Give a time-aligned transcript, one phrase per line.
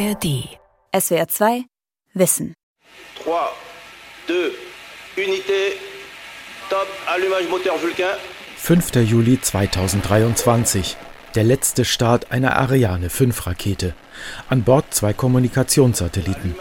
[0.00, 0.48] ARD.
[0.98, 1.64] SWR 2
[2.14, 2.54] Wissen.
[3.22, 3.32] 3,
[4.26, 4.34] 2,
[5.22, 5.76] Unité,
[6.70, 8.16] Top, Allumage Moteur Vulcain.
[8.56, 8.94] 5.
[9.10, 10.96] Juli 2023.
[11.34, 13.94] Der letzte Start einer Ariane 5 Rakete.
[14.48, 16.54] An Bord zwei Kommunikationssatelliten.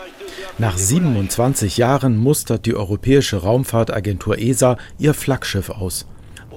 [0.57, 6.05] Nach 27 Jahren mustert die Europäische Raumfahrtagentur ESA ihr Flaggschiff aus.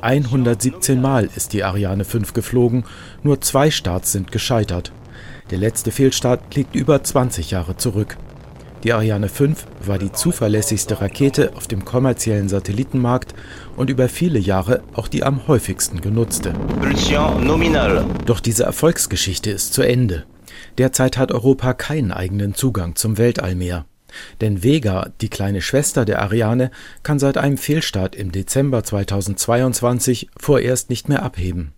[0.01, 2.85] 117 Mal ist die Ariane 5 geflogen,
[3.23, 4.91] nur zwei Starts sind gescheitert.
[5.51, 8.17] Der letzte Fehlstart liegt über 20 Jahre zurück.
[8.85, 13.33] Die Ariane 5 war die zuverlässigste Rakete auf dem kommerziellen Satellitenmarkt
[13.77, 16.53] und über viele Jahre auch die am häufigsten genutzte.
[18.27, 20.25] Doch diese Erfolgsgeschichte ist zu Ende.
[20.79, 23.87] Derzeit hat Europa keinen eigenen Zugang zum Weltall mehr.
[24.41, 26.71] Denn Vega, die kleine Schwester der Ariane,
[27.03, 31.73] kann seit einem Fehlstart im Dezember 2022 vorerst nicht mehr abheben.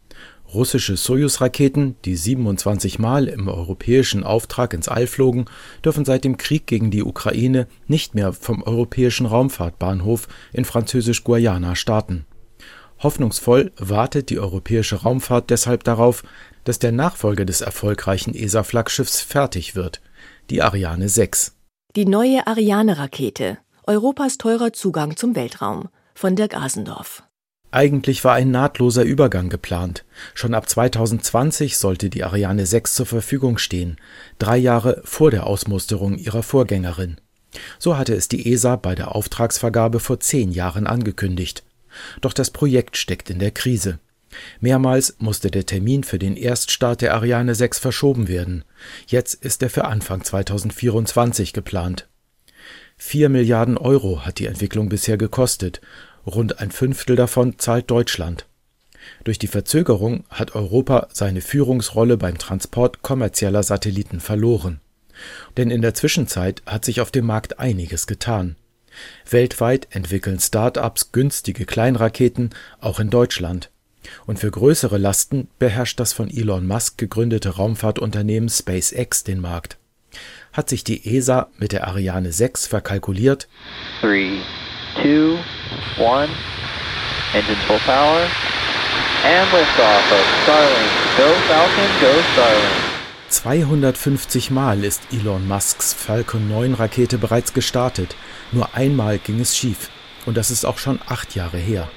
[0.54, 5.46] Russische Sojus-Raketen, die 27 Mal im europäischen Auftrag ins All flogen,
[5.84, 12.24] dürfen seit dem Krieg gegen die Ukraine nicht mehr vom europäischen Raumfahrtbahnhof in Französisch-Guayana starten.
[13.02, 16.22] Hoffnungsvoll wartet die europäische Raumfahrt deshalb darauf,
[16.62, 20.00] dass der Nachfolger des erfolgreichen ESA-Flaggschiffs fertig wird,
[20.50, 21.56] die Ariane 6.
[21.96, 23.58] Die neue Ariane-Rakete.
[23.86, 25.88] Europas teurer Zugang zum Weltraum.
[26.14, 27.23] Von Dirk Asendorf.
[27.74, 30.04] Eigentlich war ein nahtloser Übergang geplant.
[30.32, 33.96] Schon ab 2020 sollte die Ariane 6 zur Verfügung stehen,
[34.38, 37.16] drei Jahre vor der Ausmusterung ihrer Vorgängerin.
[37.80, 41.64] So hatte es die ESA bei der Auftragsvergabe vor zehn Jahren angekündigt.
[42.20, 43.98] Doch das Projekt steckt in der Krise.
[44.60, 48.64] Mehrmals musste der Termin für den Erststart der Ariane 6 verschoben werden.
[49.08, 52.06] Jetzt ist er für Anfang 2024 geplant.
[52.96, 55.80] Vier Milliarden Euro hat die Entwicklung bisher gekostet
[56.26, 58.46] Rund ein Fünftel davon zahlt Deutschland.
[59.24, 64.80] Durch die Verzögerung hat Europa seine Führungsrolle beim Transport kommerzieller Satelliten verloren.
[65.56, 68.56] Denn in der Zwischenzeit hat sich auf dem Markt einiges getan.
[69.28, 73.70] Weltweit entwickeln Start-ups günstige Kleinraketen, auch in Deutschland.
[74.26, 79.78] Und für größere Lasten beherrscht das von Elon Musk gegründete Raumfahrtunternehmen SpaceX den Markt.
[80.52, 83.48] Hat sich die ESA mit der Ariane 6 verkalkuliert?
[84.00, 84.38] Three,
[85.02, 85.36] two,
[85.98, 86.28] one,
[87.34, 88.26] engines full power,
[89.24, 90.90] and liftoff of Starlink.
[91.16, 92.94] Go Falcon, go Starlink.
[93.30, 98.14] 250 Mal ist Elon Musks Falcon 9 Rakete bereits gestartet.
[98.52, 99.90] Nur einmal ging es schief.
[100.24, 101.88] Und das ist auch schon acht Jahre her.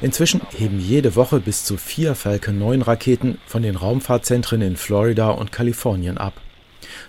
[0.00, 5.30] Inzwischen heben jede Woche bis zu vier Falcon 9 Raketen von den Raumfahrtzentren in Florida
[5.30, 6.34] und Kalifornien ab.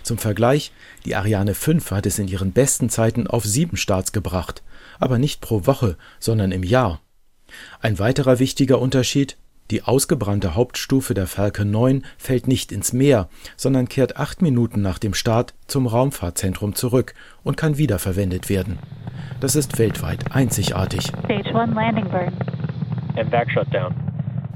[0.02, 0.72] Zum Vergleich,
[1.04, 4.62] die Ariane 5 hat es in ihren besten Zeiten auf sieben Starts gebracht
[5.00, 7.00] aber nicht pro Woche, sondern im Jahr.
[7.80, 9.36] Ein weiterer wichtiger Unterschied
[9.70, 14.98] die ausgebrannte Hauptstufe der Falcon 9 fällt nicht ins Meer, sondern kehrt acht Minuten nach
[14.98, 18.80] dem Start zum Raumfahrtzentrum zurück und kann wiederverwendet werden.
[19.38, 21.12] Das ist weltweit einzigartig.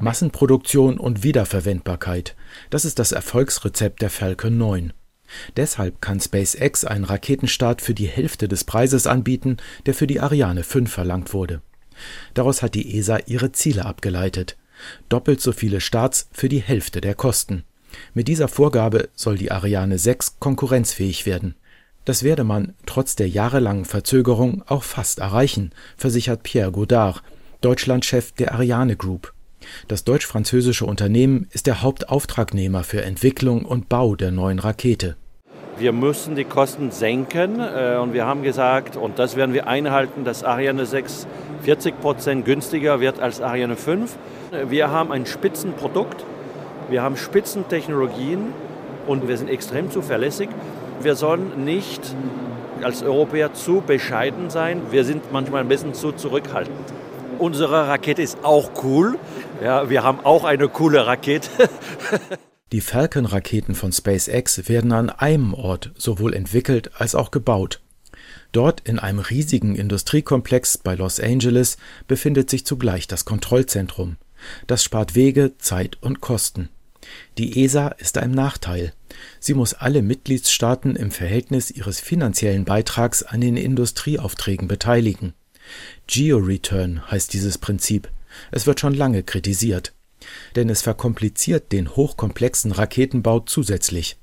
[0.01, 2.35] Massenproduktion und Wiederverwendbarkeit.
[2.71, 4.93] Das ist das Erfolgsrezept der Falcon 9.
[5.57, 9.57] Deshalb kann SpaceX einen Raketenstart für die Hälfte des Preises anbieten,
[9.87, 11.63] der für die Ariane 5 verlangt wurde.
[12.35, 14.57] Daraus hat die ESA ihre Ziele abgeleitet.
[15.09, 17.65] Doppelt so viele Starts für die Hälfte der Kosten.
[18.13, 21.55] Mit dieser Vorgabe soll die Ariane 6 konkurrenzfähig werden.
[22.05, 27.23] Das werde man trotz der jahrelangen Verzögerung auch fast erreichen, versichert Pierre Godard,
[27.61, 29.33] Deutschlandchef der Ariane Group.
[29.89, 35.17] Das deutsch-französische Unternehmen ist der Hauptauftragnehmer für Entwicklung und Bau der neuen Rakete.
[35.77, 40.25] Wir müssen die Kosten senken äh, und wir haben gesagt, und das werden wir einhalten,
[40.25, 41.27] dass Ariane 6
[41.65, 44.17] 40 Prozent günstiger wird als Ariane 5.
[44.69, 46.25] Wir haben ein Spitzenprodukt,
[46.91, 48.53] wir haben Spitzentechnologien
[49.07, 50.51] und wir sind extrem zuverlässig.
[51.01, 52.03] Wir sollen nicht
[52.83, 54.83] als Europäer zu bescheiden sein.
[54.91, 56.93] Wir sind manchmal ein bisschen zu zurückhaltend.
[57.39, 59.19] Unsere Rakete ist auch cool.
[59.63, 61.49] Ja, wir haben auch eine coole Rakete.
[62.73, 67.81] Die Falcon-Raketen von SpaceX werden an einem Ort sowohl entwickelt als auch gebaut.
[68.53, 71.77] Dort in einem riesigen Industriekomplex bei Los Angeles
[72.09, 74.17] befindet sich zugleich das Kontrollzentrum.
[74.67, 76.69] Das spart Wege, Zeit und Kosten.
[77.39, 78.93] Die ESA ist ein Nachteil.
[79.39, 85.35] Sie muss alle Mitgliedstaaten im Verhältnis ihres finanziellen Beitrags an den Industrieaufträgen beteiligen.
[86.07, 88.11] Geo-Return heißt dieses Prinzip.
[88.51, 89.94] Es wird schon lange kritisiert
[90.57, 94.17] denn es verkompliziert den hochkomplexen Raketenbau zusätzlich.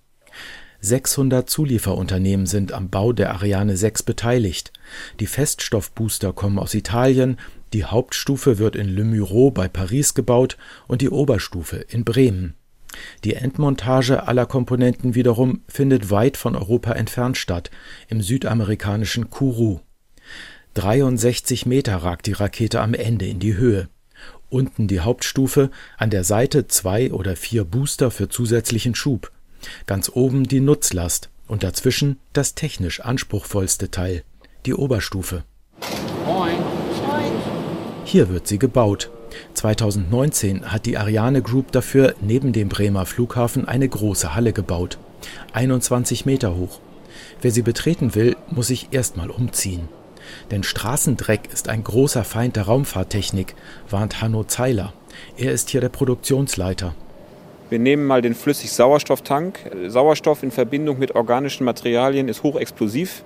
[0.81, 4.73] 600 Zulieferunternehmen sind am Bau der Ariane 6 beteiligt.
[5.19, 7.37] Die Feststoffbooster kommen aus Italien,
[7.73, 10.57] die Hauptstufe wird in Le Mureau bei Paris gebaut
[10.87, 12.55] und die Oberstufe in Bremen.
[13.23, 17.71] Die Endmontage aller Komponenten wiederum findet weit von Europa entfernt statt,
[18.09, 19.79] im südamerikanischen Kourou.
[20.73, 23.87] 63 Meter ragt die Rakete am Ende in die Höhe.
[24.51, 29.31] Unten die Hauptstufe, an der Seite zwei oder vier Booster für zusätzlichen Schub.
[29.87, 34.25] Ganz oben die Nutzlast und dazwischen das technisch anspruchsvollste Teil,
[34.65, 35.45] die Oberstufe.
[38.03, 39.09] Hier wird sie gebaut.
[39.53, 44.97] 2019 hat die Ariane Group dafür neben dem Bremer Flughafen eine große Halle gebaut.
[45.53, 46.81] 21 Meter hoch.
[47.41, 49.87] Wer sie betreten will, muss sich erstmal umziehen.
[50.51, 53.55] Denn Straßendreck ist ein großer Feind der Raumfahrttechnik,
[53.89, 54.93] warnt Hanno Zeiler.
[55.37, 56.95] Er ist hier der Produktionsleiter.
[57.69, 59.59] Wir nehmen mal den Flüssig-Sauerstofftank.
[59.87, 63.23] Sauerstoff in Verbindung mit organischen Materialien ist hochexplosiv.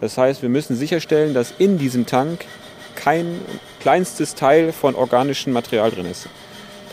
[0.00, 2.44] Das heißt, wir müssen sicherstellen, dass in diesem Tank
[2.94, 3.40] kein
[3.80, 6.28] kleinstes Teil von organischem Material drin ist.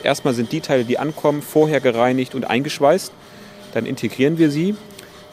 [0.03, 3.11] Erstmal sind die Teile, die ankommen, vorher gereinigt und eingeschweißt.
[3.73, 4.75] Dann integrieren wir sie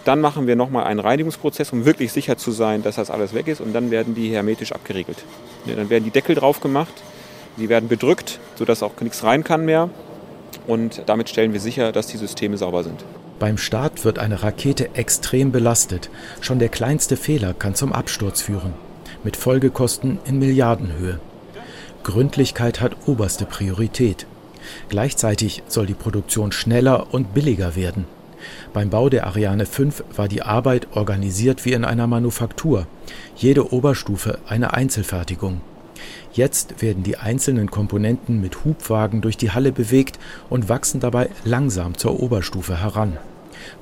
[0.05, 3.49] dann machen wir nochmal einen Reinigungsprozess, um wirklich sicher zu sein, dass das alles weg
[3.49, 3.61] ist.
[3.61, 5.25] Und dann werden die hermetisch abgeriegelt.
[5.67, 6.93] Dann werden die Deckel drauf gemacht,
[7.57, 9.91] die werden bedrückt, sodass auch nichts rein kann mehr.
[10.67, 13.05] Und damit stellen wir sicher, dass die Systeme sauber sind.
[13.39, 16.11] Beim Start wird eine Rakete extrem belastet.
[16.41, 18.75] Schon der kleinste Fehler kann zum Absturz führen.
[19.25, 21.21] Mit Folgekosten in Milliardenhöhe.
[22.03, 24.27] Gründlichkeit hat oberste Priorität.
[24.89, 28.07] Gleichzeitig soll die Produktion schneller und billiger werden.
[28.73, 32.87] Beim Bau der Ariane 5 war die Arbeit organisiert wie in einer Manufaktur,
[33.37, 35.61] jede Oberstufe eine Einzelfertigung.
[36.33, 41.97] Jetzt werden die einzelnen Komponenten mit Hubwagen durch die Halle bewegt und wachsen dabei langsam
[41.97, 43.19] zur Oberstufe heran,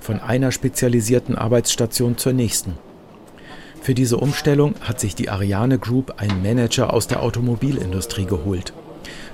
[0.01, 2.75] von einer spezialisierten Arbeitsstation zur nächsten.
[3.81, 8.73] Für diese Umstellung hat sich die Ariane Group einen Manager aus der Automobilindustrie geholt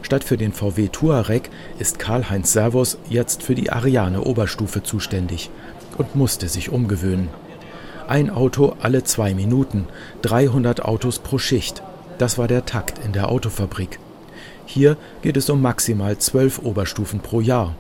[0.05, 1.49] Statt für den VW Touareg
[1.79, 5.49] ist Karl-Heinz Servus jetzt für die Ariane Oberstufe zuständig
[5.97, 7.31] und musste sich umgewöhnen.
[8.07, 9.87] Ein Auto alle zwei Minuten,
[10.21, 11.83] 300 Autos pro Schicht.
[12.19, 13.99] Das war der Takt in der Autofabrik.
[14.67, 17.75] Hier geht es um maximal zwölf Oberstufen pro Jahr.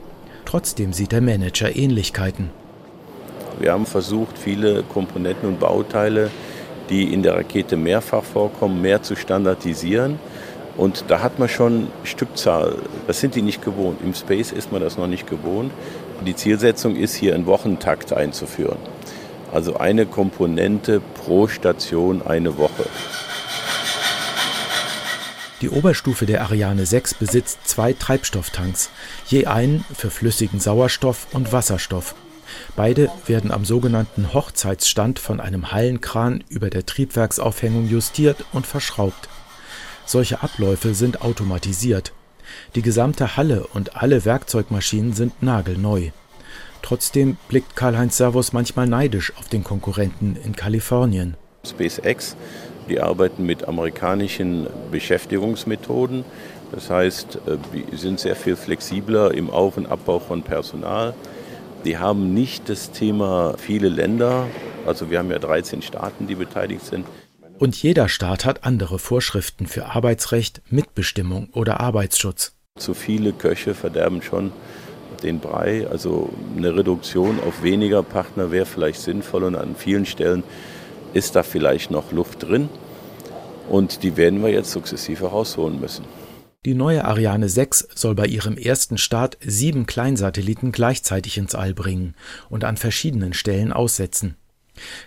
[0.47, 2.49] Trotzdem sieht der Manager Ähnlichkeiten.
[3.61, 6.31] Wir haben versucht, viele Komponenten und Bauteile,
[6.89, 10.19] die in der Rakete mehrfach vorkommen, mehr zu standardisieren
[10.77, 12.77] und da hat man schon Stückzahl,
[13.07, 14.01] das sind die nicht gewohnt.
[14.03, 15.73] Im Space ist man das noch nicht gewohnt.
[16.27, 18.79] Die Zielsetzung ist hier einen Wochentakt einzuführen.
[19.53, 22.87] Also eine Komponente pro Station eine Woche.
[25.61, 28.91] Die Oberstufe der Ariane 6 besitzt zwei Treibstofftanks,
[29.27, 32.15] je einen für flüssigen Sauerstoff und Wasserstoff.
[32.77, 39.29] Beide werden am sogenannten Hochzeitsstand von einem Hallenkran über der Triebwerksaufhängung justiert und verschraubt.
[40.07, 42.13] Solche Abläufe sind automatisiert.
[42.75, 46.11] Die gesamte Halle und alle Werkzeugmaschinen sind nagelneu.
[46.83, 51.37] Trotzdem blickt Karl-Heinz Servus manchmal neidisch auf den Konkurrenten in Kalifornien.
[51.67, 52.37] SpaceX,
[52.91, 56.25] die arbeiten mit amerikanischen Beschäftigungsmethoden.
[56.73, 61.15] Das heißt, äh, die sind sehr viel flexibler im Auf- und Abbau von Personal.
[61.87, 64.47] Die haben nicht das Thema viele Länder,
[64.87, 67.07] also wir haben ja 13 Staaten, die beteiligt sind.
[67.59, 72.53] Und jeder Staat hat andere Vorschriften für Arbeitsrecht, Mitbestimmung oder Arbeitsschutz.
[72.79, 74.53] Zu viele Köche verderben schon
[75.23, 75.87] den Brei.
[75.89, 80.43] Also eine Reduktion auf weniger Partner wäre vielleicht sinnvoll und an vielen Stellen
[81.13, 82.69] ist da vielleicht noch Luft drin.
[83.69, 86.05] Und die werden wir jetzt sukzessive rausholen müssen.
[86.65, 92.15] Die neue Ariane 6 soll bei ihrem ersten Start sieben Kleinsatelliten gleichzeitig ins All bringen
[92.49, 94.37] und an verschiedenen Stellen aussetzen.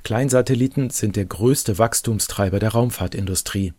[0.03, 3.73] Kleinsatelliten sind der größte Wachstumstreiber der Raumfahrtindustrie.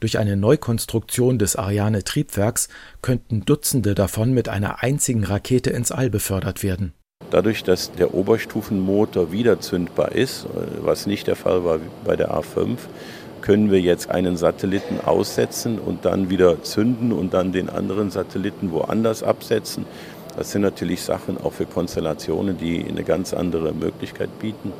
[0.00, 2.68] Durch eine Neukonstruktion des Ariane-Triebwerks
[3.00, 6.92] könnten Dutzende davon mit einer einzigen Rakete ins All befördert werden.
[7.30, 10.46] Dadurch, dass der Oberstufenmotor wieder zündbar ist,
[10.80, 12.76] was nicht der Fall war bei der A5,
[13.40, 18.70] können wir jetzt einen Satelliten aussetzen und dann wieder zünden und dann den anderen Satelliten
[18.72, 19.84] woanders absetzen.
[20.36, 24.72] Das sind natürlich Sachen auch für Konstellationen, die eine ganz andere Möglichkeit bieten.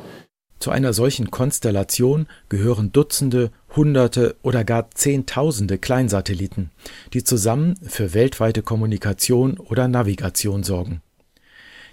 [0.63, 6.71] Zu einer solchen Konstellation gehören Dutzende, Hunderte oder gar Zehntausende Kleinsatelliten,
[7.11, 11.01] die zusammen für weltweite Kommunikation oder Navigation sorgen.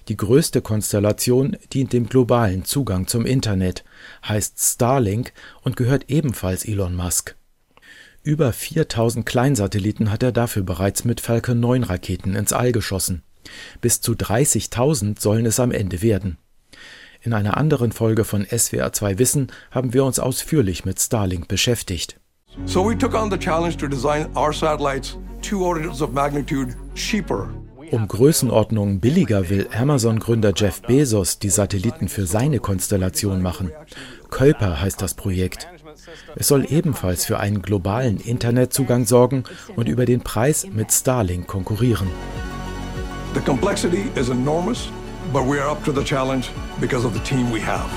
[0.06, 3.82] Die größte Konstellation dient dem globalen Zugang zum Internet,
[4.24, 7.34] heißt Starlink und gehört ebenfalls Elon Musk.
[8.22, 13.24] Über 4000 Kleinsatelliten hat er dafür bereits mit Falcon 9 Raketen ins All geschossen.
[13.80, 16.38] Bis zu 30.000 sollen es am Ende werden
[17.22, 22.18] in einer anderen Folge von SWR2 Wissen haben wir uns ausführlich mit Starlink beschäftigt.
[22.66, 27.48] So we took on the challenge to design our satellites two orders of magnitude cheaper.
[27.90, 33.72] Um Größenordnungen billiger will Amazon-Gründer Jeff Bezos die Satelliten für seine Konstellation machen.
[34.30, 35.66] Kuiper heißt das Projekt.
[36.36, 39.42] Es soll ebenfalls für einen globalen Internetzugang sorgen
[39.74, 42.08] und über den Preis mit Starlink konkurrieren.
[43.34, 44.88] The complexity is enormous,
[45.32, 46.50] but we are up to the challenge
[46.80, 47.90] because of the team we have.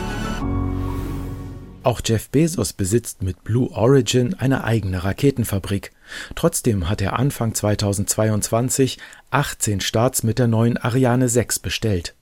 [1.83, 5.91] Auch Jeff Bezos besitzt mit Blue Origin eine eigene Raketenfabrik.
[6.33, 8.99] Trotzdem hat er Anfang 2022
[9.31, 12.15] 18 Starts mit der neuen Ariane 6 bestellt.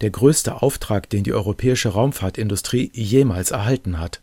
[0.00, 4.22] Der größte Auftrag, den die europäische Raumfahrtindustrie jemals erhalten hat.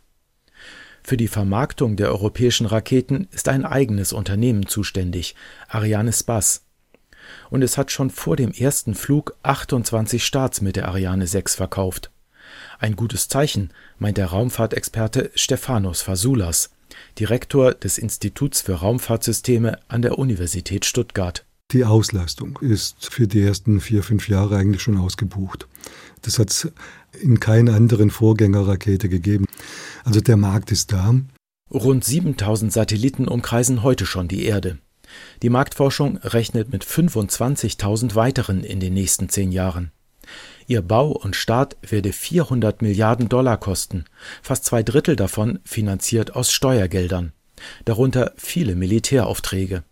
[1.04, 5.36] Für die Vermarktung der europäischen Raketen ist ein eigenes Unternehmen zuständig,
[5.68, 6.63] Ariane Space.
[7.50, 12.10] Und es hat schon vor dem ersten Flug 28 Starts mit der Ariane 6 verkauft.
[12.78, 16.70] Ein gutes Zeichen, meint der Raumfahrtexperte Stefanos Fasoulas,
[17.18, 21.44] Direktor des Instituts für Raumfahrtsysteme an der Universität Stuttgart.
[21.72, 25.66] Die Auslastung ist für die ersten vier, fünf Jahre eigentlich schon ausgebucht.
[26.22, 26.72] Das hat es
[27.20, 29.46] in keiner anderen Vorgängerrakete gegeben.
[30.04, 31.14] Also der Markt ist da.
[31.72, 34.78] Rund 7000 Satelliten umkreisen heute schon die Erde.
[35.42, 39.92] Die Marktforschung rechnet mit 25.000 weiteren in den nächsten zehn Jahren.
[40.66, 44.04] Ihr Bau und Start werde 400 Milliarden Dollar kosten,
[44.42, 47.32] fast zwei Drittel davon finanziert aus Steuergeldern,
[47.84, 49.84] darunter viele Militäraufträge.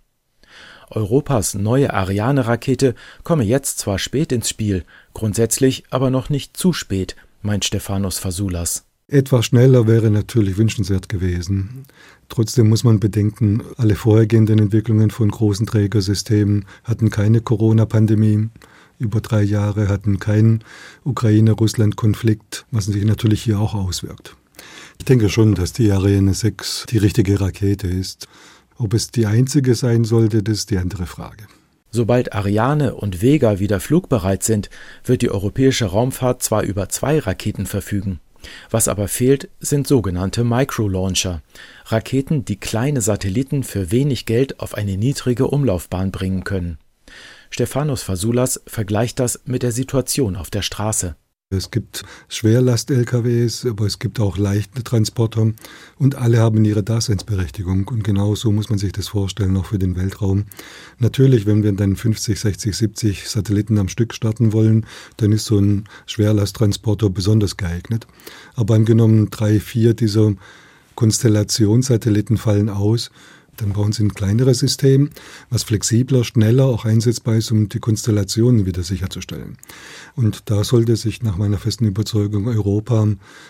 [0.91, 7.17] Europas neue Ariane-Rakete komme jetzt zwar spät ins Spiel, grundsätzlich aber noch nicht zu spät,
[7.41, 8.87] meint Stefanos Fasoulas.
[9.13, 11.85] Etwas schneller wäre natürlich wünschenswert gewesen.
[12.31, 18.49] Trotzdem muss man bedenken, alle vorhergehenden Entwicklungen von großen Trägersystemen hatten keine Corona-Pandemie
[18.99, 20.65] über drei Jahre, hatten keinen
[21.05, 24.35] Ukraine-Russland-Konflikt, was sich natürlich hier auch auswirkt.
[24.99, 28.29] Ich denke schon, dass die Ariane 6 die richtige Rakete ist.
[28.79, 31.45] Ob es die einzige sein sollte, das ist die andere Frage.
[31.91, 34.71] Sobald Ariane und Vega wieder flugbereit sind,
[35.05, 38.19] wird die europäische Raumfahrt zwar über zwei Raketen verfügen.
[38.71, 41.43] Was aber fehlt, sind sogenannte Microlauncher,
[41.87, 46.79] Raketen, die kleine Satelliten für wenig Geld auf eine niedrige Umlaufbahn bringen können.
[47.51, 51.17] Stefanos Fasoulas vergleicht das mit der Situation auf der Straße.
[51.53, 55.53] Es gibt Schwerlast-LKWs, aber es gibt auch leichte Transporter
[55.99, 57.89] und alle haben ihre Daseinsberechtigung.
[57.89, 60.45] Und genau so muss man sich das vorstellen, auch für den Weltraum.
[60.99, 64.87] Natürlich, wenn wir dann 50, 60, 70 Satelliten am Stück starten wollen,
[65.19, 68.07] dann ist so ein Schwerlasttransporter besonders geeignet.
[68.55, 70.35] Aber angenommen, drei, vier dieser
[70.95, 73.11] Konstellationssatelliten fallen aus
[73.57, 75.11] dann brauchen Sie ein kleineres System,
[75.51, 79.59] was flexibler, schneller auch einsetzbar ist, um die Konstellationen wieder sicherzustellen.
[80.17, 83.07] Und da sollte sich nach meiner festen Überzeugung Europa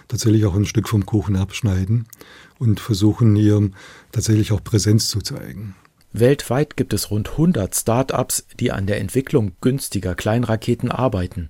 [0.09, 2.07] tatsächlich auch ein Stück vom Kuchen abschneiden
[2.59, 3.71] und versuchen hier
[4.11, 5.75] tatsächlich auch Präsenz zu zeigen.
[6.13, 11.49] Weltweit gibt es rund 100 Start-ups, die an der Entwicklung günstiger Kleinraketen arbeiten.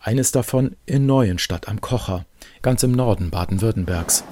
[0.00, 2.24] Eines davon in Neuenstadt am Kocher,
[2.62, 4.24] ganz im Norden Baden-Württembergs.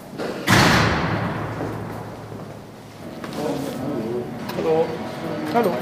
[5.57, 5.73] Hallo.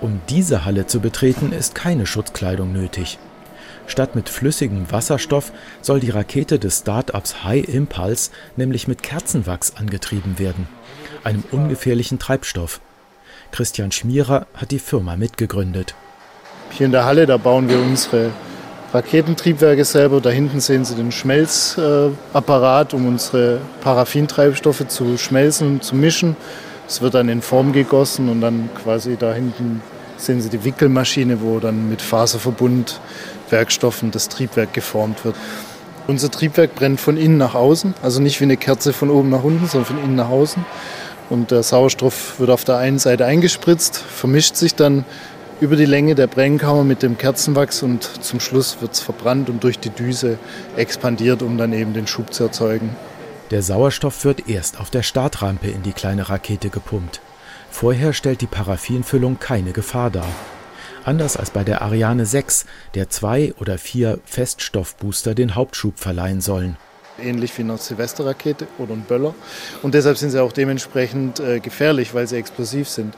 [0.00, 3.18] Um diese Halle zu betreten, ist keine Schutzkleidung nötig.
[3.86, 10.38] Statt mit flüssigem Wasserstoff soll die Rakete des Start-ups High Impulse nämlich mit Kerzenwachs angetrieben
[10.38, 10.68] werden,
[11.22, 12.80] einem ungefährlichen Treibstoff.
[13.50, 15.94] Christian Schmierer hat die Firma mitgegründet.
[16.70, 18.30] Hier in der Halle, da bauen wir unsere
[18.94, 20.22] Raketentriebwerke selber.
[20.22, 26.36] Da hinten sehen Sie den Schmelzapparat, um unsere Paraffintreibstoffe zu schmelzen und zu mischen.
[26.88, 29.82] Es wird dann in Form gegossen und dann quasi da hinten
[30.16, 32.98] sehen Sie die Wickelmaschine, wo dann mit Faserverbund
[33.50, 35.36] Werkstoffen das Triebwerk geformt wird.
[36.06, 39.44] Unser Triebwerk brennt von innen nach außen, also nicht wie eine Kerze von oben nach
[39.44, 40.64] unten, sondern von innen nach außen.
[41.28, 45.04] Und der Sauerstoff wird auf der einen Seite eingespritzt, vermischt sich dann
[45.60, 49.62] über die Länge der Brennkammer mit dem Kerzenwachs und zum Schluss wird es verbrannt und
[49.62, 50.38] durch die Düse
[50.76, 52.96] expandiert, um dann eben den Schub zu erzeugen.
[53.50, 57.22] Der Sauerstoff wird erst auf der Startrampe in die kleine Rakete gepumpt.
[57.70, 60.28] Vorher stellt die Paraffinfüllung keine Gefahr dar.
[61.04, 66.76] Anders als bei der Ariane 6, der zwei oder vier Feststoffbooster den Hauptschub verleihen sollen.
[67.18, 69.34] Ähnlich wie eine Silvesterrakete oder ein Böller.
[69.82, 73.14] Und deshalb sind sie auch dementsprechend äh, gefährlich, weil sie explosiv sind.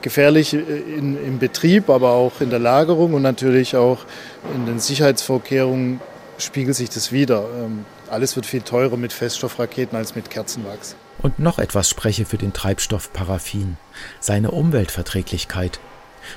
[0.00, 3.98] Gefährlich äh, in, im Betrieb, aber auch in der Lagerung und natürlich auch
[4.54, 6.00] in den Sicherheitsvorkehrungen
[6.38, 7.44] spiegelt sich das wieder.
[7.58, 10.96] Ähm, alles wird viel teurer mit Feststoffraketen als mit Kerzenwachs.
[11.20, 13.76] Und noch etwas spreche für den Treibstoff Paraffin,
[14.20, 15.80] seine Umweltverträglichkeit.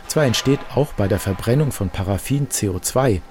[0.08, 3.22] Zwar entsteht auch bei der Verbrennung von Paraffin CO2,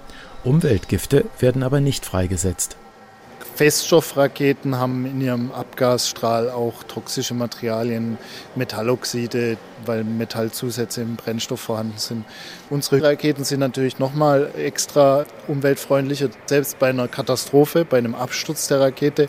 [0.45, 2.77] Umweltgifte werden aber nicht freigesetzt.
[3.55, 8.19] Feststoffraketen haben in ihrem Abgasstrahl auch toxische Materialien,
[8.57, 9.57] Metalloxide,
[9.87, 12.25] weil Metallzusätze im Brennstoff vorhanden sind.
[12.69, 16.31] Unsere Raketen sind natürlich nochmal extra umweltfreundlicher.
[16.47, 19.29] Selbst bei einer Katastrophe, bei einem Absturz der Rakete,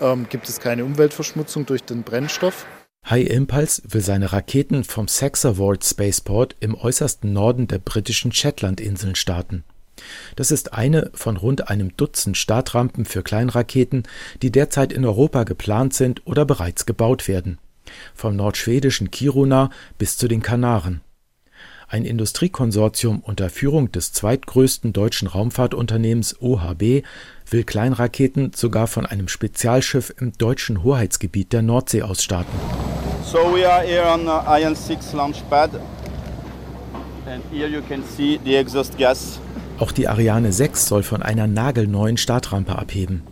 [0.00, 2.66] ähm, gibt es keine Umweltverschmutzung durch den Brennstoff.
[3.10, 9.64] High Impulse will seine Raketen vom Saxavord Spaceport im äußersten Norden der britischen Shetlandinseln starten.
[10.36, 14.04] Das ist eine von rund einem Dutzend Startrampen für Kleinraketen,
[14.42, 17.58] die derzeit in Europa geplant sind oder bereits gebaut werden.
[18.14, 21.00] Vom nordschwedischen Kiruna bis zu den Kanaren.
[21.86, 27.04] Ein Industriekonsortium unter Führung des zweitgrößten deutschen Raumfahrtunternehmens OHB
[27.50, 32.50] will Kleinraketen sogar von einem Spezialschiff im deutschen Hoheitsgebiet der Nordsee aus starten.
[33.24, 35.70] So we are here on Ion 6 launch pad
[37.26, 39.38] and here you can see the exhaust gas
[39.78, 43.22] auch die Ariane 6 soll von einer nagelneuen Startrampe abheben.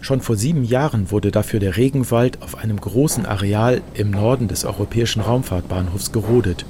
[0.00, 4.64] Schon vor sieben Jahren wurde dafür der Regenwald auf einem großen Areal im Norden des
[4.64, 6.64] europäischen Raumfahrtbahnhofs gerodet.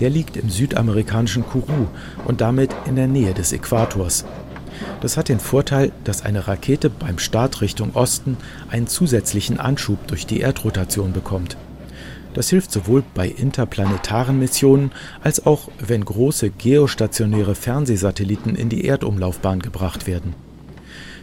[0.00, 1.88] Der liegt im südamerikanischen Kourou
[2.24, 4.24] und damit in der Nähe des Äquators.
[5.00, 8.36] Das hat den Vorteil, dass eine Rakete beim Start Richtung Osten
[8.70, 11.56] einen zusätzlichen Anschub durch die Erdrotation bekommt.
[12.34, 14.90] Das hilft sowohl bei interplanetaren Missionen
[15.22, 20.34] als auch, wenn große geostationäre Fernsehsatelliten in die Erdumlaufbahn gebracht werden.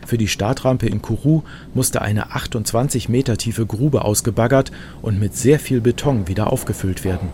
[0.08, 5.60] Für die Startrampe in Kourou musste eine 28 Meter tiefe Grube ausgebaggert und mit sehr
[5.60, 7.30] viel Beton wieder aufgefüllt werden.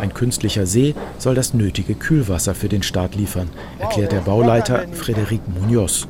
[0.00, 5.40] Ein künstlicher See soll das nötige Kühlwasser für den Start liefern, erklärt der Bauleiter Frédéric
[5.46, 6.06] Munoz.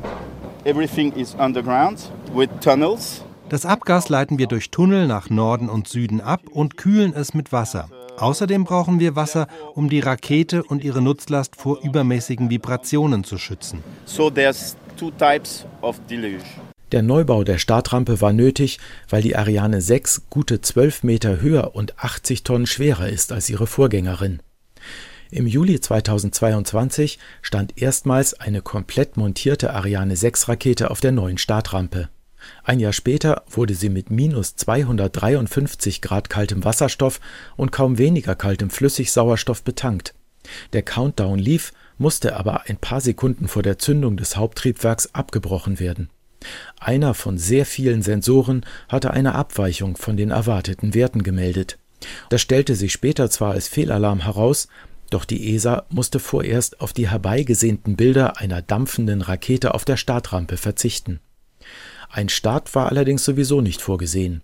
[0.64, 6.22] Everything is underground with tunnels das Abgas leiten wir durch Tunnel nach Norden und Süden
[6.22, 7.90] ab und kühlen es mit Wasser.
[8.16, 13.84] Außerdem brauchen wir Wasser, um die Rakete und ihre Nutzlast vor übermäßigen Vibrationen zu schützen.
[14.06, 16.42] So there's two types of deluge.
[16.92, 18.78] Der Neubau der Startrampe war nötig,
[19.10, 23.66] weil die Ariane 6 gute 12 Meter höher und 80 Tonnen schwerer ist als ihre
[23.66, 24.40] Vorgängerin.
[25.30, 32.08] Im Juli 2022 stand erstmals eine komplett montierte Ariane 6 Rakete auf der neuen Startrampe.
[32.64, 37.20] Ein Jahr später wurde sie mit minus 253 Grad kaltem Wasserstoff
[37.56, 40.14] und kaum weniger kaltem Flüssigsauerstoff betankt.
[40.72, 46.10] Der Countdown lief, musste aber ein paar Sekunden vor der Zündung des Haupttriebwerks abgebrochen werden.
[46.80, 51.78] Einer von sehr vielen Sensoren hatte eine Abweichung von den erwarteten Werten gemeldet.
[52.30, 54.66] Das stellte sich später zwar als Fehlalarm heraus,
[55.10, 60.56] doch die ESA musste vorerst auf die herbeigesehnten Bilder einer dampfenden Rakete auf der Startrampe
[60.56, 61.20] verzichten
[62.12, 64.42] ein Start war allerdings sowieso nicht vorgesehen.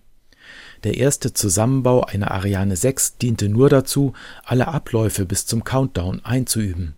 [0.83, 6.95] Der erste Zusammenbau einer Ariane 6 diente nur dazu, alle Abläufe bis zum Countdown einzuüben.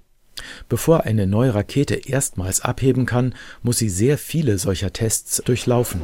[0.70, 6.02] Bevor eine neue Rakete erstmals abheben kann, muss sie sehr viele solcher Tests durchlaufen.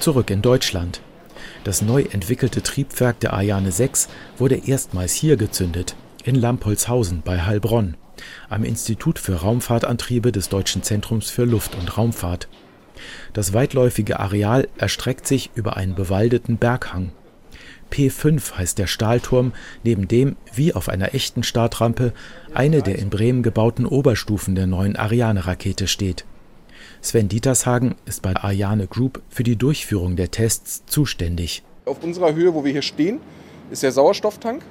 [0.00, 1.00] Zurück in Deutschland.
[1.62, 5.94] Das neu entwickelte Triebwerk der Ariane 6 wurde erstmals hier gezündet,
[6.24, 7.96] in Lampolzhausen bei Heilbronn
[8.48, 12.48] am Institut für Raumfahrtantriebe des Deutschen Zentrums für Luft- und Raumfahrt.
[13.32, 17.12] Das weitläufige Areal erstreckt sich über einen bewaldeten Berghang.
[17.90, 19.52] P5 heißt der Stahlturm,
[19.84, 22.12] neben dem, wie auf einer echten Startrampe,
[22.52, 26.24] eine der in Bremen gebauten Oberstufen der neuen Ariane-Rakete steht.
[27.00, 31.62] Sven Dietershagen ist bei Ariane Group für die Durchführung der Tests zuständig.
[31.84, 33.20] Auf unserer Höhe, wo wir hier stehen,
[33.70, 34.62] ist der Sauerstofftank.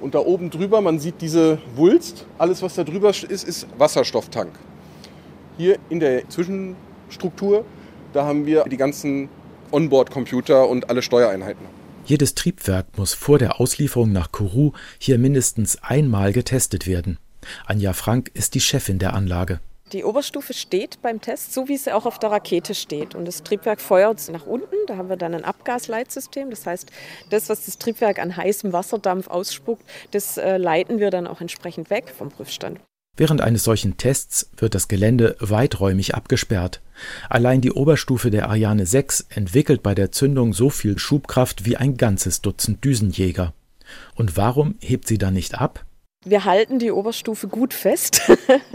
[0.00, 4.52] Und da oben drüber, man sieht diese Wulst, alles was da drüber ist, ist Wasserstofftank.
[5.58, 7.64] Hier in der Zwischenstruktur,
[8.12, 9.28] da haben wir die ganzen
[9.70, 11.66] Onboard-Computer und alle Steuereinheiten.
[12.06, 17.18] Jedes Triebwerk muss vor der Auslieferung nach Kourou hier mindestens einmal getestet werden.
[17.66, 19.60] Anja Frank ist die Chefin der Anlage.
[19.92, 23.16] Die Oberstufe steht beim Test, so wie sie auch auf der Rakete steht.
[23.16, 24.76] Und das Triebwerk feuert nach unten.
[24.86, 26.50] Da haben wir dann ein Abgasleitsystem.
[26.50, 26.90] Das heißt,
[27.30, 31.90] das, was das Triebwerk an heißem Wasserdampf ausspuckt, das äh, leiten wir dann auch entsprechend
[31.90, 32.78] weg vom Prüfstand.
[33.16, 36.80] Während eines solchen Tests wird das Gelände weiträumig abgesperrt.
[37.28, 41.96] Allein die Oberstufe der Ariane 6 entwickelt bei der Zündung so viel Schubkraft wie ein
[41.96, 43.52] ganzes Dutzend Düsenjäger.
[44.14, 45.84] Und warum hebt sie dann nicht ab?
[46.26, 48.20] Wir halten die Oberstufe gut fest.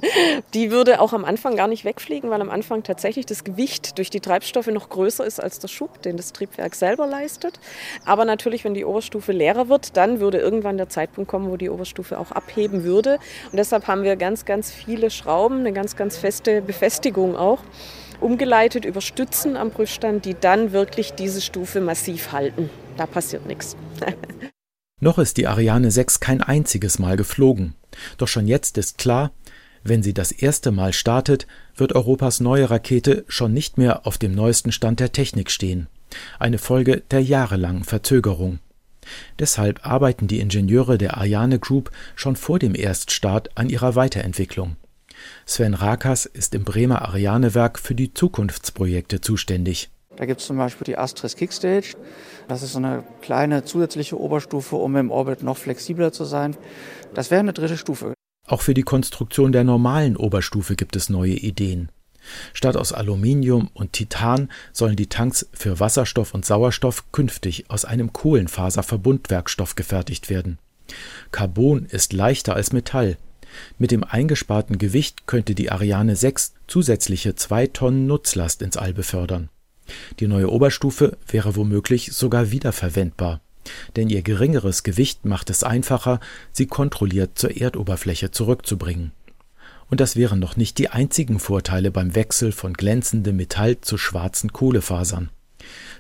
[0.56, 4.10] die würde auch am Anfang gar nicht wegfliegen, weil am Anfang tatsächlich das Gewicht durch
[4.10, 7.60] die Treibstoffe noch größer ist als der Schub, den das Triebwerk selber leistet.
[8.04, 11.70] Aber natürlich, wenn die Oberstufe leerer wird, dann würde irgendwann der Zeitpunkt kommen, wo die
[11.70, 13.20] Oberstufe auch abheben würde.
[13.52, 17.60] Und deshalb haben wir ganz, ganz viele Schrauben, eine ganz, ganz feste Befestigung auch
[18.22, 22.72] umgeleitet über Stützen am Prüfstand, die dann wirklich diese Stufe massiv halten.
[22.98, 23.78] Da passiert nichts.
[25.02, 27.76] Noch ist die Ariane 6 kein einziges Mal geflogen.
[28.18, 29.32] Doch schon jetzt ist klar,
[29.88, 34.34] Wenn sie das erste Mal startet, wird Europas neue Rakete schon nicht mehr auf dem
[34.34, 35.86] neuesten Stand der Technik stehen.
[36.40, 38.58] Eine Folge der jahrelangen Verzögerung.
[39.38, 44.76] Deshalb arbeiten die Ingenieure der Ariane Group schon vor dem Erststart an ihrer Weiterentwicklung.
[45.46, 49.92] Sven Rakas ist im Bremer Ariane-Werk für die Zukunftsprojekte zuständig.
[50.18, 51.96] Da gibt es zum Beispiel die Astris Kickstage.
[52.48, 56.56] Das ist so eine kleine zusätzliche Oberstufe, um im Orbit noch flexibler zu sein.
[57.14, 58.14] Das wäre eine dritte Stufe.
[58.48, 61.90] Auch für die Konstruktion der normalen Oberstufe gibt es neue Ideen.
[62.54, 68.14] Statt aus Aluminium und Titan sollen die Tanks für Wasserstoff und Sauerstoff künftig aus einem
[68.14, 70.60] Kohlenfaserverbundwerkstoff gefertigt werden.
[71.32, 73.18] Carbon ist leichter als Metall.
[73.78, 79.50] Mit dem eingesparten Gewicht könnte die Ariane 6 zusätzliche zwei Tonnen Nutzlast ins All befördern.
[80.20, 83.42] Die neue Oberstufe wäre womöglich sogar wiederverwendbar
[83.96, 86.20] denn ihr geringeres Gewicht macht es einfacher,
[86.52, 89.12] sie kontrolliert zur Erdoberfläche zurückzubringen.
[89.90, 94.52] Und das wären noch nicht die einzigen Vorteile beim Wechsel von glänzendem Metall zu schwarzen
[94.52, 95.30] Kohlefasern.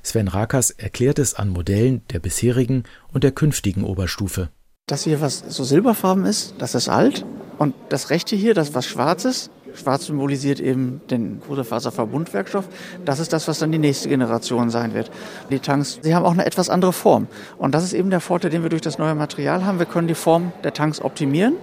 [0.03, 4.49] Sven Rakas erklärt es an Modellen der bisherigen und der künftigen Oberstufe.
[4.87, 7.25] Das hier, was so silberfarben ist, das ist alt.
[7.57, 12.65] Und das rechte hier, das was schwarz ist, Schwarz symbolisiert eben den Kohlefaserverbundwerkstoff.
[13.03, 15.11] Das ist das, was dann die nächste Generation sein wird.
[15.51, 17.27] Die Tanks, sie haben auch eine etwas andere Form.
[17.57, 19.79] Und das ist eben der Vorteil, den wir durch das neue Material haben.
[19.79, 21.55] Wir können die Form der Tanks optimieren.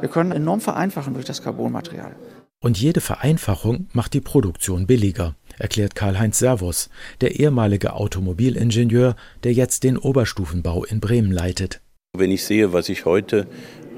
[0.00, 2.16] Wir können enorm vereinfachen durch das Carbonmaterial.
[2.62, 6.88] Und jede Vereinfachung macht die Produktion billiger, erklärt Karl-Heinz Servus,
[7.20, 11.80] der ehemalige Automobilingenieur, der jetzt den Oberstufenbau in Bremen leitet.
[12.16, 13.46] Wenn ich sehe, was ich heute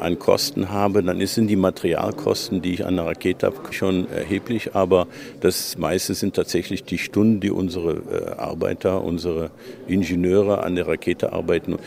[0.01, 4.75] an Kosten habe, dann sind die Materialkosten, die ich an der Rakete habe, schon erheblich.
[4.75, 5.07] Aber
[5.41, 9.51] das meiste sind tatsächlich die Stunden, die unsere äh, Arbeiter, unsere
[9.87, 11.79] Ingenieure an der Rakete arbeiten.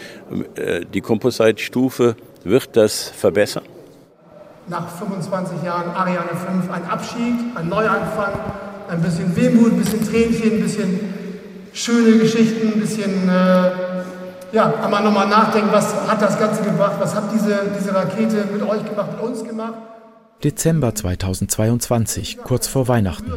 [0.55, 3.63] Äh, die Composite-Stufe wird das verbessern.
[4.67, 8.33] Nach 25 Jahren Ariane 5 ein Abschied, ein Neuanfang,
[8.89, 10.99] ein bisschen Wehmut, ein bisschen Tränchen, ein bisschen
[11.73, 13.90] schöne Geschichten, ein bisschen äh,
[14.51, 18.61] ja, einmal nochmal nachdenken, was hat das Ganze gebracht, was hat diese, diese Rakete mit
[18.61, 19.73] euch gemacht, mit uns gemacht.
[20.43, 23.31] Dezember 2022, kurz vor Weihnachten.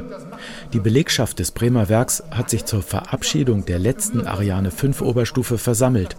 [0.72, 6.16] Die Belegschaft des Bremer Werks hat sich zur Verabschiedung der letzten Ariane 5 Oberstufe versammelt.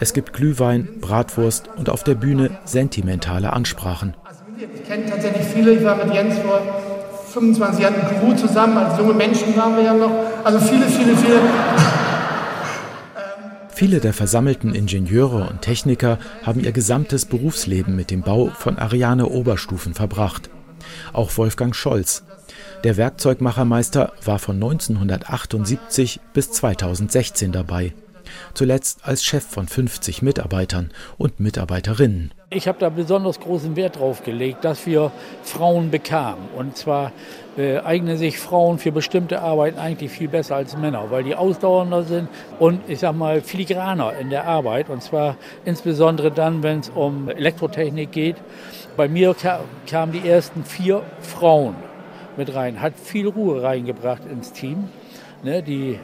[0.00, 4.14] Es gibt Glühwein, Bratwurst und auf der Bühne sentimentale Ansprachen.
[4.58, 6.60] Ich kenne tatsächlich viele, ich war mit Jens vor
[7.32, 10.10] 25 Jahren im Crew zusammen, als junge Menschen waren wir ja noch.
[10.42, 11.40] Also viele, viele, viele.
[13.74, 19.94] Viele der versammelten Ingenieure und Techniker haben ihr gesamtes Berufsleben mit dem Bau von Ariane-Oberstufen
[19.94, 20.48] verbracht.
[21.12, 22.22] Auch Wolfgang Scholz.
[22.84, 27.94] Der Werkzeugmachermeister war von 1978 bis 2016 dabei
[28.54, 32.32] zuletzt als Chef von 50 Mitarbeitern und Mitarbeiterinnen.
[32.50, 35.10] Ich habe da besonders großen Wert drauf gelegt, dass wir
[35.42, 36.48] Frauen bekamen.
[36.56, 37.10] Und zwar
[37.56, 42.04] äh, eignen sich Frauen für bestimmte Arbeiten eigentlich viel besser als Männer, weil die ausdauernder
[42.04, 42.28] sind
[42.60, 44.88] und ich sag mal filigraner in der Arbeit.
[44.88, 48.36] Und zwar insbesondere dann, wenn es um Elektrotechnik geht.
[48.96, 49.34] Bei mir
[49.86, 51.74] kamen die ersten vier Frauen
[52.36, 54.88] mit rein, hat viel Ruhe reingebracht ins Team.
[55.42, 55.98] Ne, die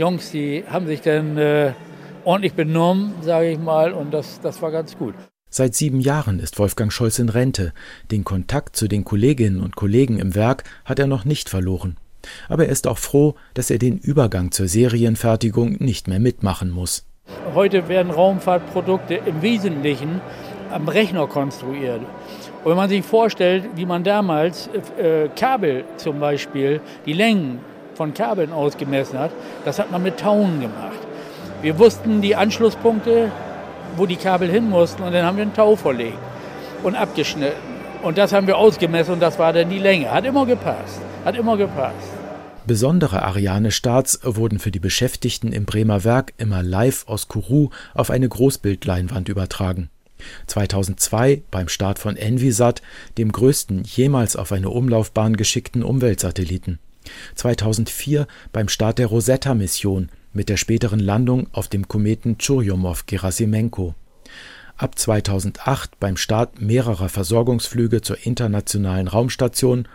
[0.00, 1.72] Jungs, die haben sich dann äh,
[2.24, 5.14] ordentlich benommen, sage ich mal, und das, das war ganz gut.
[5.50, 7.74] Seit sieben Jahren ist Wolfgang Scholz in Rente.
[8.10, 11.98] Den Kontakt zu den Kolleginnen und Kollegen im Werk hat er noch nicht verloren.
[12.48, 17.04] Aber er ist auch froh, dass er den Übergang zur Serienfertigung nicht mehr mitmachen muss.
[17.54, 20.22] Heute werden Raumfahrtprodukte im Wesentlichen
[20.70, 22.00] am Rechner konstruiert.
[22.64, 27.58] Und wenn man sich vorstellt, wie man damals äh, Kabel zum Beispiel, die Längen
[28.00, 29.30] von Kabeln ausgemessen hat,
[29.66, 30.98] das hat man mit Tauen gemacht.
[31.60, 33.30] Wir wussten die Anschlusspunkte,
[33.94, 36.16] wo die Kabel hin mussten und dann haben wir einen Tau verlegt
[36.82, 37.60] und abgeschnitten.
[38.02, 40.10] Und das haben wir ausgemessen und das war dann die Länge.
[40.10, 41.02] Hat immer gepasst.
[41.26, 42.08] Hat immer gepasst.
[42.66, 48.30] Besondere Ariane-Starts wurden für die Beschäftigten im Bremer Werk immer live aus Kourou auf eine
[48.30, 49.90] Großbildleinwand übertragen.
[50.46, 52.80] 2002 beim Start von Envisat,
[53.18, 56.78] dem größten jemals auf eine Umlaufbahn geschickten Umweltsatelliten.
[57.34, 63.94] 2004 beim Start der Rosetta-Mission mit der späteren Landung auf dem Kometen Churyumov-Gerasimenko.
[64.76, 69.88] Ab 2008 beim Start mehrerer Versorgungsflüge zur Internationalen Raumstation,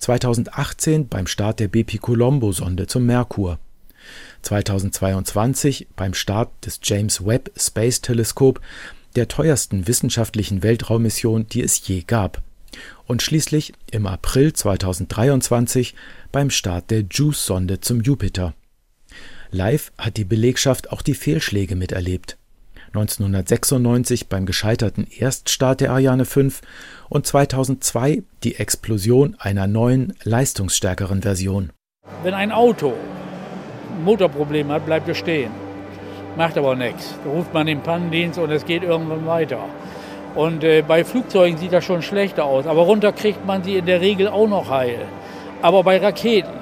[0.00, 3.58] 2018 beim Start der Bepi-Colombo-Sonde zum Merkur,
[4.42, 8.60] 2022 beim Start des James Webb Space Telescope,
[9.14, 12.42] der teuersten wissenschaftlichen Weltraummission, die es je gab
[13.06, 15.94] und schließlich im April 2023
[16.32, 18.54] beim Start der JUICE-Sonde zum Jupiter.
[19.50, 22.36] Live hat die Belegschaft auch die Fehlschläge miterlebt.
[22.88, 26.62] 1996 beim gescheiterten Erststart der Ariane 5
[27.08, 31.70] und 2002 die Explosion einer neuen, leistungsstärkeren Version.
[32.22, 32.94] Wenn ein Auto
[33.96, 35.50] ein Motorproblem hat, bleibt es stehen.
[36.36, 37.14] Macht aber nichts.
[37.24, 39.64] Da ruft man den Pannendienst und es geht irgendwann weiter.
[40.36, 42.66] Und äh, bei Flugzeugen sieht das schon schlechter aus.
[42.66, 44.98] Aber runter kriegt man sie in der Regel auch noch heil.
[45.62, 46.52] Aber bei Raketen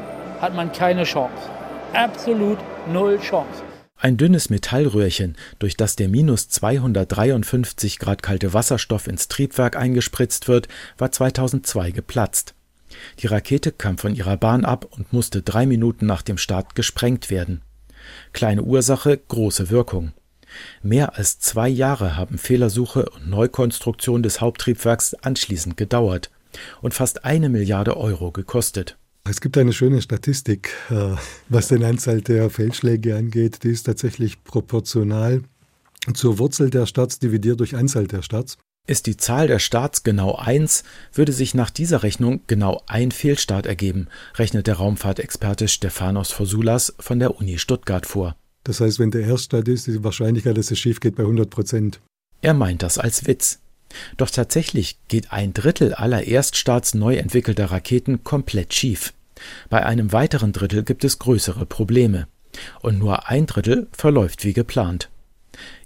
[0.40, 1.50] hat man keine Chance.
[1.92, 2.58] Absolut
[2.92, 3.62] null Chance.
[3.96, 10.68] Ein dünnes Metallröhrchen, durch das der minus 253 Grad kalte Wasserstoff ins Triebwerk eingespritzt wird,
[10.98, 12.54] war 2002 geplatzt.
[13.20, 17.28] Die Rakete kam von ihrer Bahn ab und musste drei Minuten nach dem Start gesprengt
[17.30, 17.62] werden.
[18.32, 20.12] Kleine Ursache, große Wirkung.
[20.83, 26.31] Mehr als zwei Jahre haben Fehlersuche und Neukonstruktion des Haupttriebwerks anschließend gedauert
[26.83, 28.97] und fast eine Milliarde Euro gekostet.
[29.27, 31.17] Es gibt eine schöne Statistik, äh,
[31.49, 33.62] was den Anzahl der Fehlschläge angeht.
[33.64, 35.43] Die ist tatsächlich proportional
[36.12, 38.59] zur Wurzel der Starts dividiert durch Anzahl der Starts.
[38.87, 43.64] Ist die Zahl der Starts genau 1, würde sich nach dieser Rechnung genau ein Fehlstart
[43.64, 48.37] ergeben, rechnet der Raumfahrtexperte Stefanos Fosoulas von der Uni Stuttgart vor.
[48.64, 51.48] Das heißt, wenn der Erststart ist, ist die Wahrscheinlichkeit, dass es schief geht, bei 100
[51.50, 52.00] Prozent.
[52.40, 53.61] Er meint das als Witz.
[54.16, 59.12] Doch tatsächlich geht ein Drittel aller Erststarts neu entwickelter Raketen komplett schief.
[59.68, 62.27] Bei einem weiteren Drittel gibt es größere Probleme.
[62.81, 65.11] Und nur ein Drittel verläuft wie geplant.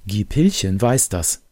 [0.07, 1.43] Guy Pilchen weiß das.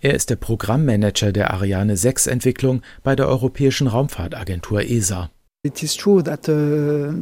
[0.00, 5.30] Er ist der Programmmanager der Ariane 6 Entwicklung bei der Europäischen Raumfahrtagentur ESA.
[5.64, 7.12] It is true that uh,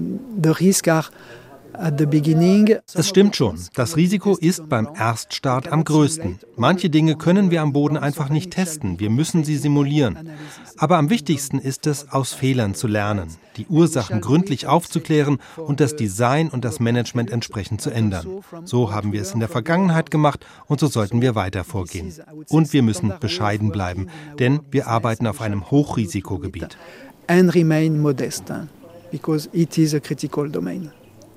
[0.43, 1.07] the risk are
[2.95, 6.39] es stimmt schon, das Risiko ist beim Erststart am größten.
[6.57, 10.31] Manche Dinge können wir am Boden einfach nicht testen, wir müssen sie simulieren.
[10.79, 15.97] Aber am wichtigsten ist es, aus Fehlern zu lernen, die Ursachen gründlich aufzuklären und das
[15.97, 18.27] Design und das Management entsprechend zu ändern.
[18.65, 22.13] So haben wir es in der Vergangenheit gemacht und so sollten wir weiter vorgehen.
[22.49, 26.77] Und wir müssen bescheiden bleiben, denn wir arbeiten auf einem Hochrisikogebiet.
[27.29, 28.45] And remain modest,
[29.11, 30.93] because it is a critical domain.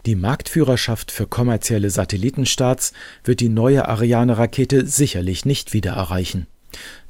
[0.05, 6.47] Die Marktführerschaft für kommerzielle Satellitenstarts wird die neue Ariane-Rakete sicherlich nicht wieder erreichen.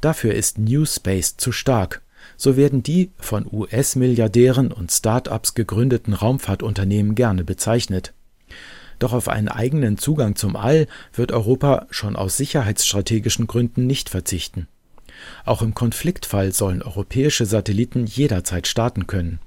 [0.02, 2.02] Dafür ist New Space zu stark.
[2.36, 8.13] So werden die von US-Milliardären und Start-ups gegründeten Raumfahrtunternehmen gerne bezeichnet.
[8.97, 14.67] Doch auf einen eigenen Zugang zum All wird Europa schon aus sicherheitsstrategischen Gründen nicht verzichten.
[15.45, 19.39] Auch im Konfliktfall sollen europäische Satelliten jederzeit starten können.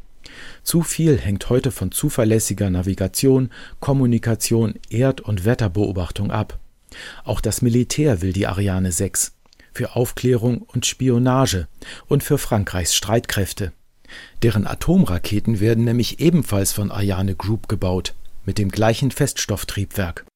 [0.63, 6.59] Zu viel hängt heute von zuverlässiger Navigation, Kommunikation, Erd und Wetterbeobachtung ab.
[7.25, 9.33] Auch das Militär will die Ariane 6
[9.73, 11.67] für Aufklärung und Spionage
[12.07, 13.73] und für Frankreichs Streitkräfte.
[14.43, 20.27] Deren Atomraketen werden nämlich ebenfalls von Ariane Group gebaut, mit dem gleichen Feststofftriebwerk.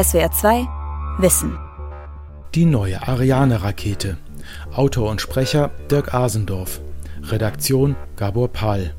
[0.00, 0.68] SWR 2
[1.18, 1.58] Wissen
[2.54, 4.18] Die neue Ariane-Rakete.
[4.72, 6.80] Autor und Sprecher Dirk Asendorf.
[7.30, 8.94] Redaktion Gabor Pahl.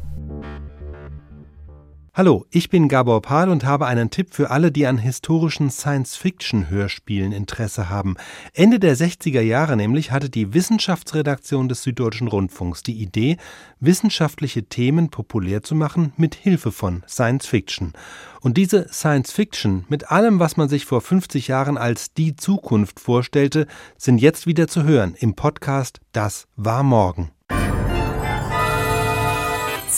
[2.14, 7.32] Hallo, ich bin Gabor Pahl und habe einen Tipp für alle, die an historischen Science-Fiction-Hörspielen
[7.32, 8.18] Interesse haben.
[8.54, 13.38] Ende der 60er Jahre nämlich hatte die Wissenschaftsredaktion des Süddeutschen Rundfunks die Idee,
[13.80, 17.94] wissenschaftliche Themen populär zu machen mit Hilfe von Science-Fiction.
[18.42, 23.66] Und diese Science-Fiction mit allem, was man sich vor 50 Jahren als die Zukunft vorstellte,
[23.98, 27.32] sind jetzt wieder zu hören im Podcast Das war morgen.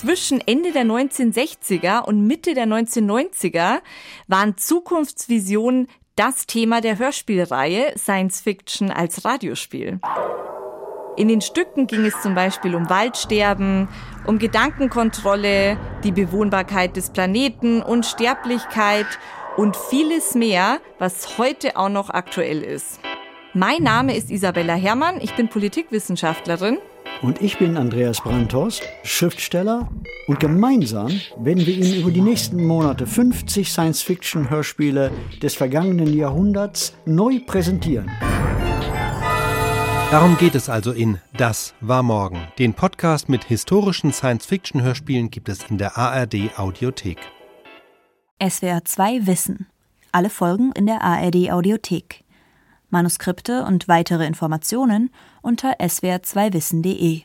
[0.02, 3.82] Zwischen Ende der 1960er und Mitte der 1990er
[4.26, 10.00] waren Zukunftsvisionen das Thema der Hörspielreihe Science Fiction als Radiospiel.
[11.18, 13.90] In den Stücken ging es zum Beispiel um Waldsterben,
[14.26, 19.06] um Gedankenkontrolle, die Bewohnbarkeit des Planeten, Unsterblichkeit
[19.56, 23.00] und vieles mehr, was heute auch noch aktuell ist.
[23.54, 26.80] Mein Name ist Isabella Herrmann, ich bin Politikwissenschaftlerin
[27.22, 29.90] und ich bin Andreas Brandhorst, Schriftsteller.
[30.28, 37.40] Und gemeinsam werden wir Ihnen über die nächsten Monate 50 Science-Fiction-Hörspiele des vergangenen Jahrhunderts neu
[37.46, 38.10] präsentieren.
[40.12, 42.40] Darum geht es also in Das war morgen.
[42.60, 47.20] Den Podcast mit historischen Science-Fiction-Hörspielen gibt es in der ARD Audiothek.
[48.46, 49.68] SWR 2 Wissen.
[50.12, 52.24] Alle Folgen in der ARD Audiothek.
[52.90, 57.24] Manuskripte und weitere Informationen unter swr2wissen.de